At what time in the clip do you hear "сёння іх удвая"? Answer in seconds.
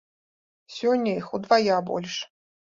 0.77-1.79